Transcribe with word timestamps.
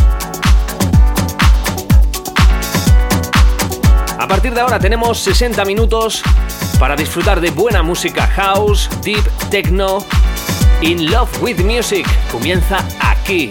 A 4.25 4.27
partir 4.27 4.55
de 4.55 4.61
ahora 4.63 4.79
tenemos 4.79 5.19
60 5.19 5.67
minutos 5.67 6.23
para 6.79 6.97
disfrutar 6.97 7.43
de 7.43 7.51
buena 7.51 7.83
música 7.83 8.27
house, 8.27 8.89
deep, 9.03 9.23
techno. 9.51 9.99
In 10.81 11.11
Love 11.11 11.43
with 11.43 11.59
Music 11.59 12.07
comienza 12.33 12.79
aquí. 13.01 13.51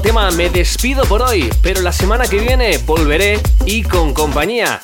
tema 0.00 0.30
me 0.30 0.50
despido 0.50 1.04
por 1.04 1.22
hoy, 1.22 1.52
pero 1.62 1.80
la 1.80 1.92
semana 1.92 2.26
que 2.26 2.38
viene 2.38 2.78
volveré 2.78 3.40
y 3.66 3.82
con 3.82 4.14
compañía. 4.14 4.82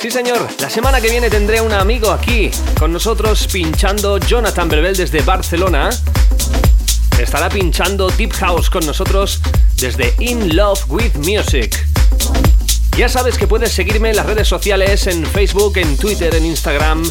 Sí, 0.00 0.10
señor, 0.10 0.48
la 0.58 0.68
semana 0.68 1.00
que 1.00 1.10
viene 1.10 1.30
tendré 1.30 1.60
un 1.60 1.72
amigo 1.72 2.10
aquí 2.10 2.50
con 2.78 2.92
nosotros 2.92 3.46
pinchando 3.52 4.18
Jonathan 4.18 4.68
Berbel 4.68 4.96
desde 4.96 5.22
Barcelona. 5.22 5.90
Estará 7.18 7.48
pinchando 7.48 8.08
Deep 8.10 8.32
House 8.32 8.68
con 8.68 8.84
nosotros 8.84 9.40
desde 9.76 10.14
In 10.18 10.56
Love 10.56 10.84
with 10.88 11.14
Music. 11.16 11.86
Ya 12.96 13.08
sabes 13.08 13.38
que 13.38 13.46
puedes 13.46 13.72
seguirme 13.72 14.10
en 14.10 14.16
las 14.16 14.26
redes 14.26 14.48
sociales, 14.48 15.06
en 15.06 15.24
Facebook, 15.24 15.76
en 15.76 15.96
Twitter, 15.96 16.34
en 16.34 16.46
Instagram. 16.46 17.02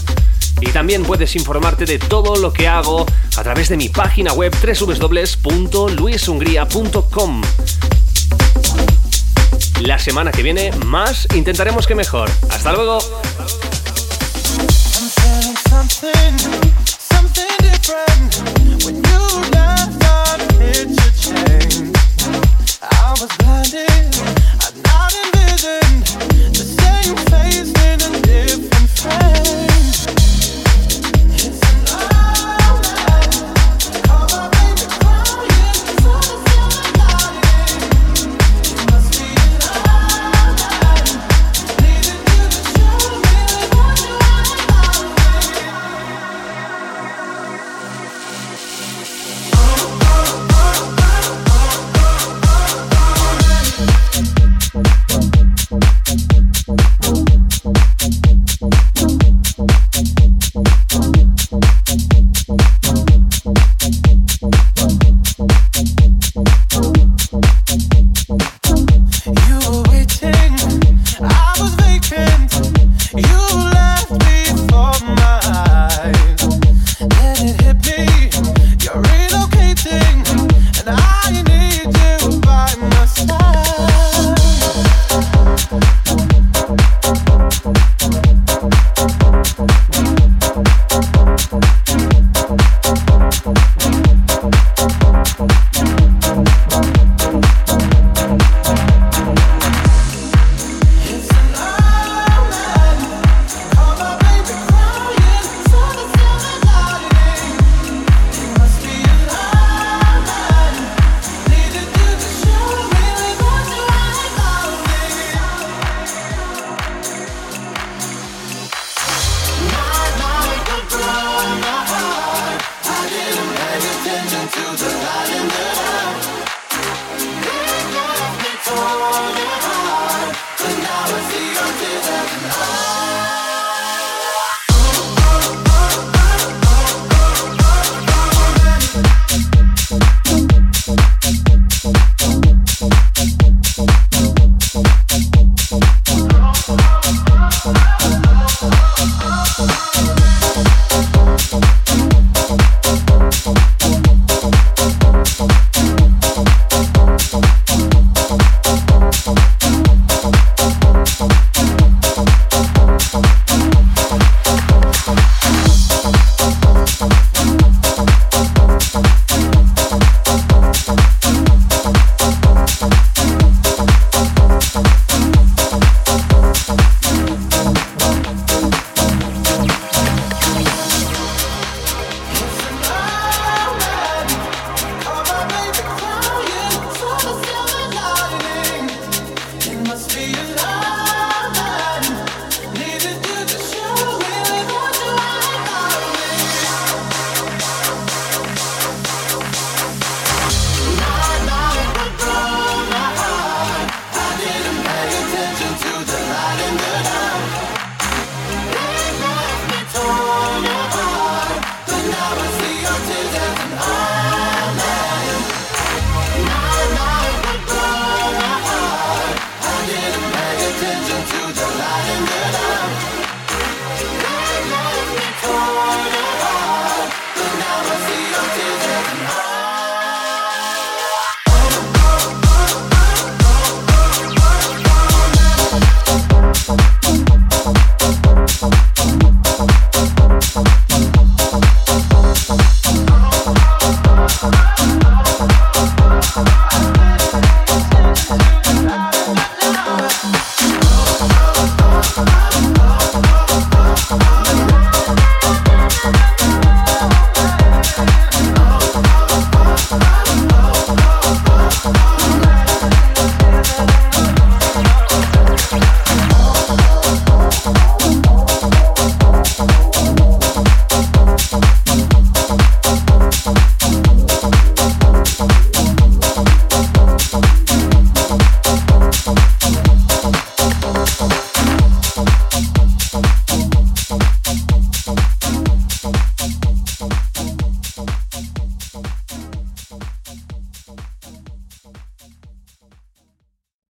Y 0.61 0.67
también 0.67 1.03
puedes 1.03 1.35
informarte 1.35 1.83
de 1.85 1.99
todo 1.99 2.37
lo 2.37 2.53
que 2.53 2.67
hago 2.67 3.05
a 3.35 3.43
través 3.43 3.69
de 3.69 3.77
mi 3.77 3.89
página 3.89 4.33
web 4.33 4.53
www.luishungría.com. 4.55 7.41
La 9.81 9.97
semana 9.97 10.31
que 10.31 10.43
viene 10.43 10.69
más 10.85 11.27
intentaremos 11.33 11.87
que 11.87 11.95
mejor. 11.95 12.29
Hasta 12.49 12.71
luego. 12.71 12.99